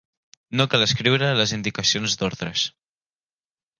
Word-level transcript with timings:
No 0.61 0.65
cal 0.71 0.85
escriure 0.85 1.29
les 1.41 1.53
indicacions 1.57 2.19
d'ordres. 2.23 2.65